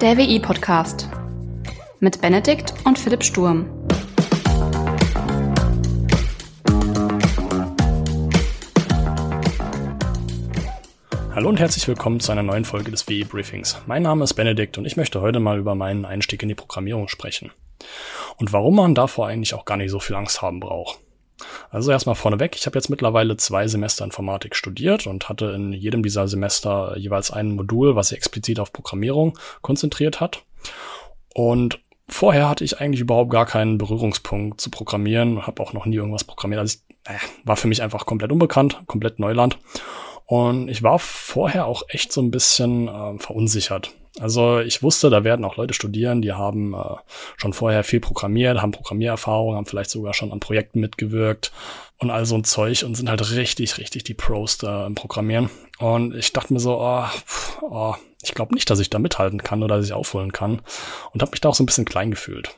[0.00, 1.10] Der WI-Podcast
[1.98, 3.68] mit Benedikt und Philipp Sturm.
[11.34, 13.82] Hallo und herzlich willkommen zu einer neuen Folge des WI-Briefings.
[13.86, 17.08] Mein Name ist Benedikt und ich möchte heute mal über meinen Einstieg in die Programmierung
[17.08, 17.52] sprechen.
[18.38, 20.98] Und warum man davor eigentlich auch gar nicht so viel Angst haben braucht.
[21.70, 26.02] Also erstmal vorneweg, ich habe jetzt mittlerweile zwei Semester Informatik studiert und hatte in jedem
[26.02, 30.42] dieser Semester jeweils ein Modul, was sich explizit auf Programmierung konzentriert hat.
[31.34, 35.96] Und vorher hatte ich eigentlich überhaupt gar keinen Berührungspunkt zu Programmieren, habe auch noch nie
[35.96, 36.60] irgendwas programmiert.
[36.60, 39.58] Also ich, äh, war für mich einfach komplett unbekannt, komplett Neuland.
[40.26, 43.92] Und ich war vorher auch echt so ein bisschen äh, verunsichert.
[44.18, 46.96] Also ich wusste, da werden auch Leute studieren, die haben äh,
[47.36, 51.52] schon vorher viel programmiert, haben Programmiererfahrung, haben vielleicht sogar schon an Projekten mitgewirkt
[51.98, 55.48] und all so ein Zeug und sind halt richtig, richtig die Pros da im Programmieren.
[55.78, 57.04] Und ich dachte mir so, oh,
[57.62, 60.60] oh ich glaube nicht, dass ich da mithalten kann oder dass ich aufholen kann
[61.12, 62.54] und habe mich da auch so ein bisschen klein gefühlt.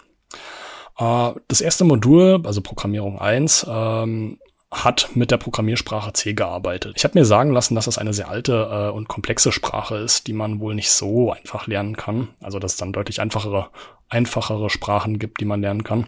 [0.99, 4.39] Äh, das erste Modul, also Programmierung 1, ähm,
[4.73, 6.95] hat mit der Programmiersprache C gearbeitet.
[6.97, 10.27] Ich habe mir sagen lassen, dass das eine sehr alte äh, und komplexe Sprache ist,
[10.27, 12.29] die man wohl nicht so einfach lernen kann.
[12.41, 13.69] Also dass es dann deutlich einfachere,
[14.09, 16.07] einfachere Sprachen gibt, die man lernen kann.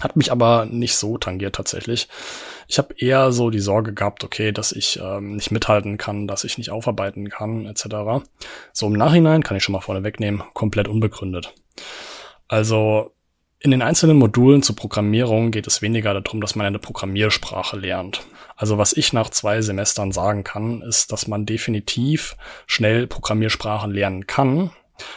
[0.00, 2.08] Hat mich aber nicht so tangiert tatsächlich.
[2.68, 6.44] Ich habe eher so die Sorge gehabt, okay, dass ich ähm, nicht mithalten kann, dass
[6.44, 8.24] ich nicht aufarbeiten kann, etc.
[8.72, 11.54] So im Nachhinein kann ich schon mal vorne wegnehmen, komplett unbegründet.
[12.48, 13.13] Also
[13.64, 18.20] in den einzelnen Modulen zur Programmierung geht es weniger darum, dass man eine Programmiersprache lernt.
[18.56, 24.26] Also was ich nach zwei Semestern sagen kann, ist, dass man definitiv schnell Programmiersprachen lernen
[24.26, 24.70] kann.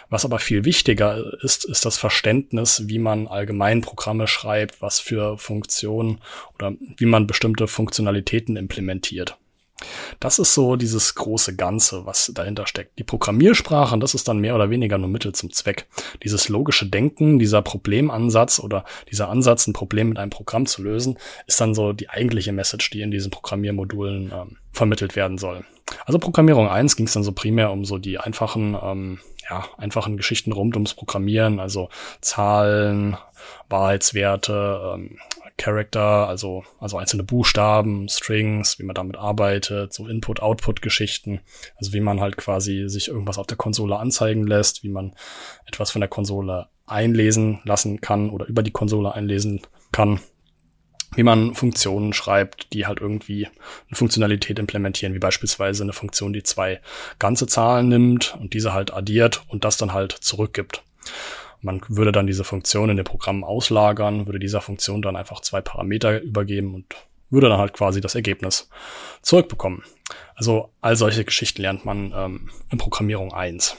[0.09, 5.37] Was aber viel wichtiger ist, ist das Verständnis, wie man allgemein Programme schreibt, was für
[5.37, 6.21] Funktionen
[6.55, 9.37] oder wie man bestimmte Funktionalitäten implementiert.
[10.19, 12.97] Das ist so dieses große Ganze, was dahinter steckt.
[12.97, 15.87] Die Programmiersprache, das ist dann mehr oder weniger nur Mittel zum Zweck.
[16.23, 21.17] Dieses logische Denken, dieser Problemansatz oder dieser Ansatz, ein Problem mit einem Programm zu lösen,
[21.45, 25.63] ist dann so die eigentliche Message, die in diesen Programmiermodulen ähm, vermittelt werden soll.
[26.05, 30.17] Also Programmierung 1 ging es dann so primär um so die einfachen, ähm, ja, einfachen
[30.17, 31.89] Geschichten rund ums Programmieren, also
[32.21, 33.17] Zahlen,
[33.69, 35.17] Wahrheitswerte, ähm,
[35.57, 41.41] Character, also, also einzelne Buchstaben, Strings, wie man damit arbeitet, so Input-Output-Geschichten,
[41.75, 45.15] also wie man halt quasi sich irgendwas auf der Konsole anzeigen lässt, wie man
[45.65, 50.19] etwas von der Konsole einlesen lassen kann oder über die Konsole einlesen kann,
[51.15, 56.43] wie man Funktionen schreibt, die halt irgendwie eine Funktionalität implementieren, wie beispielsweise eine Funktion, die
[56.43, 56.81] zwei
[57.17, 60.83] ganze Zahlen nimmt und diese halt addiert und das dann halt zurückgibt.
[61.61, 65.61] Man würde dann diese Funktion in dem Programm auslagern, würde dieser Funktion dann einfach zwei
[65.61, 66.85] Parameter übergeben und
[67.29, 68.69] würde dann halt quasi das Ergebnis
[69.21, 69.83] zurückbekommen.
[70.35, 73.75] Also all solche Geschichten lernt man ähm, in Programmierung 1.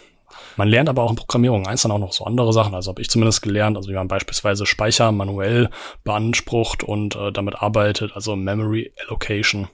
[0.56, 3.00] Man lernt aber auch in Programmierung 1 dann auch noch so andere Sachen, also habe
[3.00, 5.70] ich zumindest gelernt, also wie man beispielsweise Speicher manuell
[6.04, 9.68] beansprucht und äh, damit arbeitet, also Memory Allocation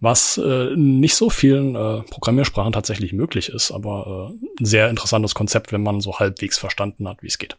[0.00, 5.34] was äh, nicht so vielen äh, Programmiersprachen tatsächlich möglich ist, aber äh, ein sehr interessantes
[5.34, 7.56] Konzept, wenn man so halbwegs verstanden hat, wie es geht.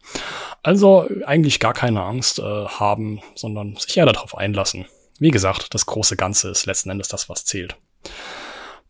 [0.62, 4.86] Also eigentlich gar keine Angst äh, haben, sondern sich eher darauf einlassen.
[5.18, 7.76] Wie gesagt, das große Ganze ist letzten Endes das, was zählt.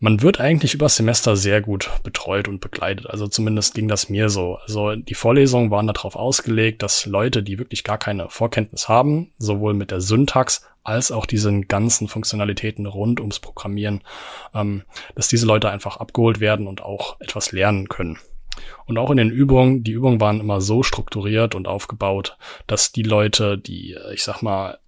[0.00, 3.10] Man wird eigentlich über Semester sehr gut betreut und begleitet.
[3.10, 4.56] Also zumindest ging das mir so.
[4.56, 9.74] Also die Vorlesungen waren darauf ausgelegt, dass Leute, die wirklich gar keine Vorkenntnis haben, sowohl
[9.74, 14.02] mit der Syntax als auch diesen ganzen Funktionalitäten rund ums Programmieren,
[14.54, 14.82] ähm,
[15.14, 18.18] dass diese Leute einfach abgeholt werden und auch etwas lernen können.
[18.86, 23.02] Und auch in den Übungen, die Übungen waren immer so strukturiert und aufgebaut, dass die
[23.02, 24.78] Leute, die, ich sag mal,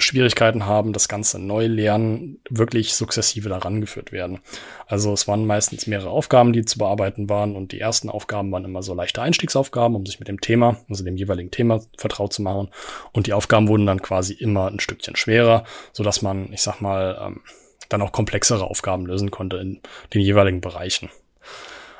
[0.00, 4.40] Schwierigkeiten haben, das Ganze neu lernen, wirklich sukzessive daran geführt werden.
[4.86, 8.64] Also es waren meistens mehrere Aufgaben, die zu bearbeiten waren und die ersten Aufgaben waren
[8.64, 12.42] immer so leichte Einstiegsaufgaben, um sich mit dem Thema, also dem jeweiligen Thema vertraut zu
[12.42, 12.68] machen.
[13.12, 16.80] Und die Aufgaben wurden dann quasi immer ein Stückchen schwerer, so dass man, ich sag
[16.80, 17.40] mal, ähm,
[17.88, 19.80] dann auch komplexere Aufgaben lösen konnte in
[20.14, 21.10] den jeweiligen Bereichen.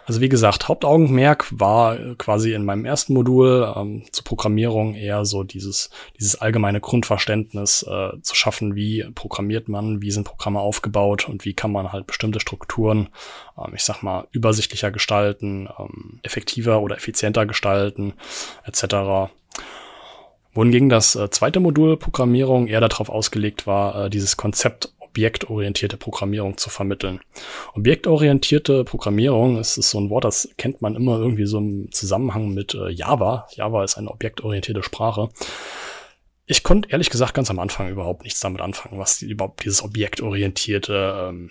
[0.07, 5.45] Also wie gesagt, Hauptaugenmerk war quasi in meinem ersten Modul ähm, zur Programmierung eher so
[5.45, 11.45] dieses, dieses allgemeine Grundverständnis äh, zu schaffen, wie programmiert man, wie sind Programme aufgebaut und
[11.45, 13.09] wie kann man halt bestimmte Strukturen,
[13.59, 18.15] ähm, ich sag mal, übersichtlicher gestalten, ähm, effektiver oder effizienter gestalten,
[18.65, 19.31] etc.
[20.53, 26.57] Wohingegen das äh, zweite Modul Programmierung eher darauf ausgelegt war, äh, dieses Konzept objektorientierte Programmierung
[26.57, 27.21] zu vermitteln.
[27.75, 32.55] Objektorientierte Programmierung ist, ist so ein Wort, das kennt man immer irgendwie so im Zusammenhang
[32.55, 33.47] mit äh, Java.
[33.53, 35.29] Java ist eine objektorientierte Sprache.
[36.47, 39.83] Ich konnte ehrlich gesagt ganz am Anfang überhaupt nichts damit anfangen, was die, überhaupt dieses
[39.83, 41.51] objektorientierte ähm,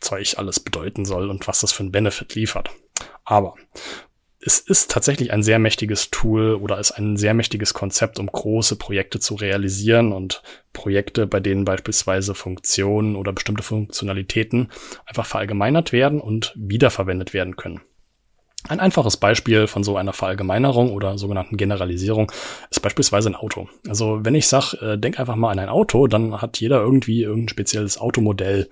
[0.00, 2.70] Zeug alles bedeuten soll und was das für einen Benefit liefert.
[3.24, 3.54] Aber
[4.40, 8.76] es ist tatsächlich ein sehr mächtiges Tool oder ist ein sehr mächtiges Konzept, um große
[8.76, 10.42] Projekte zu realisieren und
[10.72, 14.68] Projekte, bei denen beispielsweise Funktionen oder bestimmte Funktionalitäten
[15.06, 17.80] einfach verallgemeinert werden und wiederverwendet werden können.
[18.68, 22.32] Ein einfaches Beispiel von so einer Verallgemeinerung oder sogenannten Generalisierung
[22.70, 23.68] ist beispielsweise ein Auto.
[23.88, 27.22] Also wenn ich sage, äh, denk einfach mal an ein Auto, dann hat jeder irgendwie
[27.22, 28.68] irgendein spezielles Automodell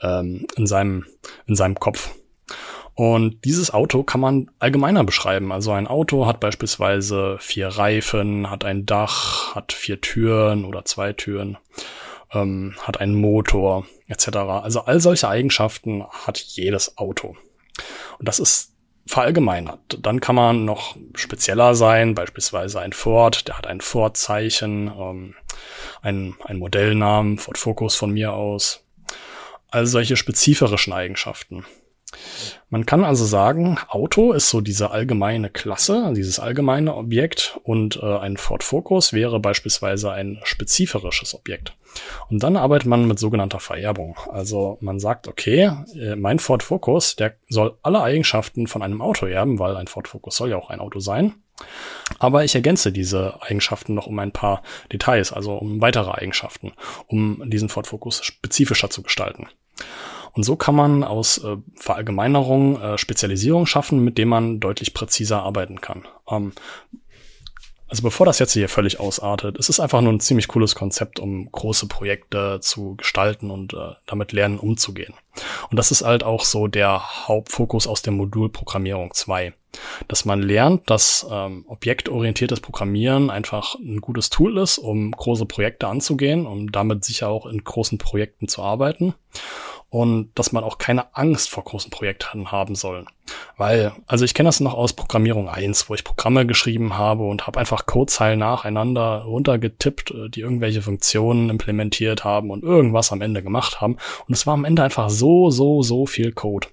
[0.00, 1.06] ähm, in, seinem,
[1.46, 2.10] in seinem Kopf.
[2.96, 5.52] Und dieses Auto kann man allgemeiner beschreiben.
[5.52, 11.12] Also ein Auto hat beispielsweise vier Reifen, hat ein Dach, hat vier Türen oder zwei
[11.12, 11.58] Türen,
[12.32, 14.28] ähm, hat einen Motor etc.
[14.38, 17.36] Also all solche Eigenschaften hat jedes Auto.
[18.18, 18.72] Und das ist
[19.06, 19.98] verallgemeinert.
[20.00, 25.34] Dann kann man noch spezieller sein, beispielsweise ein Ford, der hat ein Ford-Zeichen, ähm,
[26.00, 28.86] ein, ein Modellnamen, Ford Focus von mir aus.
[29.70, 31.66] Also solche spezifischen Eigenschaften.
[32.68, 38.18] Man kann also sagen, Auto ist so diese allgemeine Klasse, dieses allgemeine Objekt und äh,
[38.18, 41.76] ein Ford Focus wäre beispielsweise ein spezifisches Objekt.
[42.28, 44.16] Und dann arbeitet man mit sogenannter Vererbung.
[44.30, 49.26] Also man sagt, okay, äh, mein Ford Focus, der soll alle Eigenschaften von einem Auto
[49.26, 51.34] erben, weil ein Ford Focus soll ja auch ein Auto sein.
[52.18, 54.62] Aber ich ergänze diese Eigenschaften noch um ein paar
[54.92, 56.72] Details, also um weitere Eigenschaften,
[57.06, 59.48] um diesen Ford Focus spezifischer zu gestalten.
[60.36, 65.42] Und so kann man aus äh, Verallgemeinerung äh, Spezialisierung schaffen, mit dem man deutlich präziser
[65.42, 66.06] arbeiten kann.
[66.30, 66.52] Ähm,
[67.88, 71.20] also bevor das jetzt hier völlig ausartet, es ist einfach nur ein ziemlich cooles Konzept,
[71.20, 75.14] um große Projekte zu gestalten und äh, damit lernen umzugehen.
[75.70, 79.54] Und das ist halt auch so der Hauptfokus aus dem Modul Programmierung 2.
[80.08, 85.86] Dass man lernt, dass ähm, objektorientiertes Programmieren einfach ein gutes Tool ist, um große Projekte
[85.86, 89.14] anzugehen, um damit sicher auch in großen Projekten zu arbeiten
[89.88, 93.06] und dass man auch keine Angst vor großen Projekten haben soll.
[93.56, 97.46] Weil, also ich kenne das noch aus Programmierung 1, wo ich Programme geschrieben habe und
[97.46, 103.42] habe einfach Codezeilen nacheinander runtergetippt, äh, die irgendwelche Funktionen implementiert haben und irgendwas am Ende
[103.42, 103.96] gemacht haben.
[104.26, 106.68] Und es war am Ende einfach so, so, so viel Code.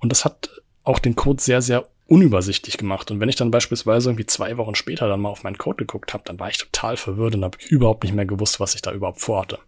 [0.00, 0.50] Und das hat
[0.82, 3.10] auch den Code sehr, sehr unübersichtlich gemacht.
[3.10, 6.12] Und wenn ich dann beispielsweise irgendwie zwei Wochen später dann mal auf meinen Code geguckt
[6.12, 8.92] habe, dann war ich total verwirrt und habe überhaupt nicht mehr gewusst, was ich da
[8.92, 9.58] überhaupt vorhatte.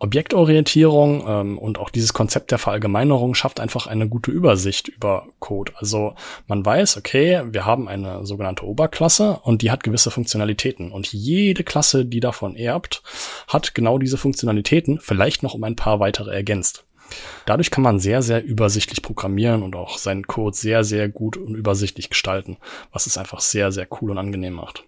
[0.00, 5.72] Objektorientierung ähm, und auch dieses Konzept der Verallgemeinerung schafft einfach eine gute Übersicht über Code.
[5.76, 6.14] Also
[6.46, 10.90] man weiß, okay, wir haben eine sogenannte Oberklasse und die hat gewisse Funktionalitäten.
[10.90, 13.02] Und jede Klasse, die davon erbt,
[13.46, 16.84] hat genau diese Funktionalitäten, vielleicht noch um ein paar weitere ergänzt.
[17.44, 21.56] Dadurch kann man sehr, sehr übersichtlich programmieren und auch seinen Code sehr, sehr gut und
[21.56, 22.56] übersichtlich gestalten,
[22.92, 24.84] was es einfach sehr, sehr cool und angenehm macht.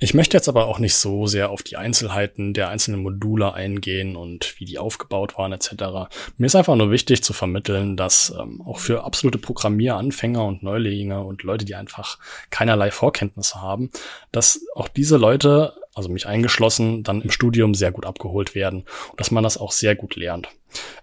[0.00, 4.14] Ich möchte jetzt aber auch nicht so sehr auf die Einzelheiten der einzelnen Module eingehen
[4.14, 5.72] und wie die aufgebaut waren etc.
[6.36, 11.24] Mir ist einfach nur wichtig zu vermitteln, dass ähm, auch für absolute Programmieranfänger und Neulinge
[11.24, 12.18] und Leute, die einfach
[12.50, 13.90] keinerlei Vorkenntnisse haben,
[14.30, 19.20] dass auch diese Leute also mich eingeschlossen, dann im Studium sehr gut abgeholt werden und
[19.20, 20.48] dass man das auch sehr gut lernt.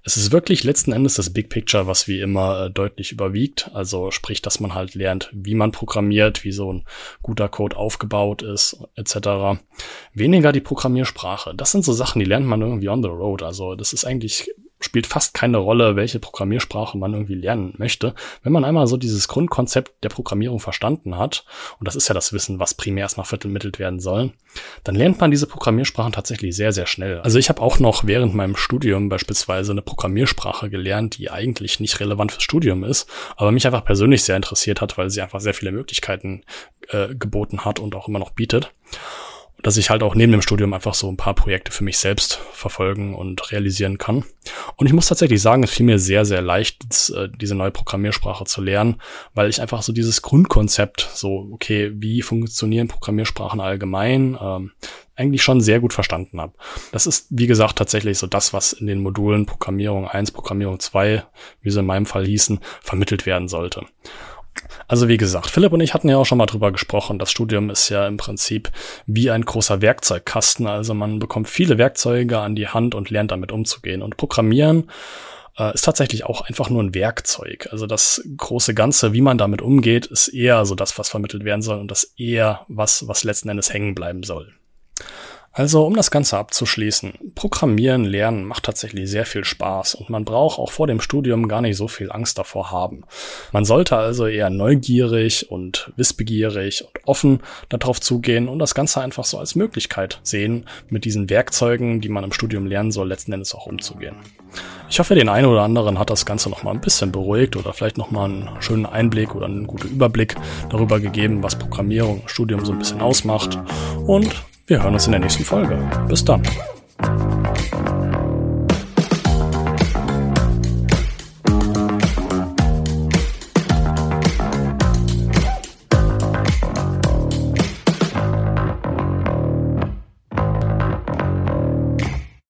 [0.04, 3.72] Es ist wirklich letzten Endes das Big Picture, was wie immer äh, deutlich überwiegt.
[3.74, 6.86] Also sprich, dass man halt lernt, wie man programmiert, wie so ein
[7.22, 9.60] guter Code aufgebaut ist, etc.
[10.14, 11.54] Weniger die Programmiersprache.
[11.56, 13.44] Das sind so Sachen, die lernt man irgendwie on the road.
[13.44, 14.50] Also das ist eigentlich
[14.86, 18.16] spielt fast keine Rolle, welche Programmiersprache man irgendwie lernen möchte.
[18.44, 21.46] Wenn man einmal so dieses Grundkonzept der Programmierung verstanden hat,
[21.80, 24.32] und das ist ja das Wissen, was primär erstmal vermittelt werden soll,
[24.84, 27.20] dann lernt man diese Programmiersprachen tatsächlich sehr, sehr schnell.
[27.20, 32.00] Also ich habe auch noch während meinem Studium beispielsweise eine Programmiersprache gelernt, die eigentlich nicht
[32.00, 35.54] relevant fürs Studium ist, aber mich einfach persönlich sehr interessiert hat, weil sie einfach sehr
[35.54, 36.44] viele Möglichkeiten
[36.90, 38.72] äh, geboten hat und auch immer noch bietet
[39.66, 42.40] dass ich halt auch neben dem Studium einfach so ein paar Projekte für mich selbst
[42.54, 44.24] verfolgen und realisieren kann.
[44.76, 48.46] Und ich muss tatsächlich sagen, es fiel mir sehr, sehr leicht, äh, diese neue Programmiersprache
[48.46, 49.02] zu lernen,
[49.34, 54.74] weil ich einfach so dieses Grundkonzept, so, okay, wie funktionieren Programmiersprachen allgemein, ähm,
[55.16, 56.54] eigentlich schon sehr gut verstanden habe.
[56.92, 61.24] Das ist, wie gesagt, tatsächlich so das, was in den Modulen Programmierung 1, Programmierung 2,
[61.62, 63.82] wie sie in meinem Fall hießen, vermittelt werden sollte.
[64.88, 67.20] Also wie gesagt, Philipp und ich hatten ja auch schon mal drüber gesprochen.
[67.20, 68.72] Das Studium ist ja im Prinzip
[69.06, 70.68] wie ein großer Werkzeugkasten.
[70.68, 74.02] Also man bekommt viele Werkzeuge an die Hand und lernt damit umzugehen.
[74.02, 74.90] Und Programmieren
[75.58, 77.68] äh, ist tatsächlich auch einfach nur ein Werkzeug.
[77.72, 81.62] Also das große Ganze, wie man damit umgeht, ist eher so das, was vermittelt werden
[81.62, 84.54] soll und das eher was, was letzten Endes hängen bleiben soll.
[85.58, 90.60] Also, um das Ganze abzuschließen, Programmieren lernen macht tatsächlich sehr viel Spaß und man braucht
[90.60, 93.06] auch vor dem Studium gar nicht so viel Angst davor haben.
[93.54, 99.24] Man sollte also eher neugierig und wissbegierig und offen darauf zugehen und das Ganze einfach
[99.24, 103.56] so als Möglichkeit sehen, mit diesen Werkzeugen, die man im Studium lernen soll, letzten Endes
[103.56, 104.18] auch umzugehen.
[104.90, 107.98] Ich hoffe, den einen oder anderen hat das Ganze nochmal ein bisschen beruhigt oder vielleicht
[107.98, 110.36] nochmal einen schönen Einblick oder einen guten Überblick
[110.70, 113.58] darüber gegeben, was Programmierung im Studium so ein bisschen ausmacht.
[114.06, 114.36] Und
[114.68, 115.78] wir hören uns in der nächsten Folge.
[116.08, 116.42] Bis dann.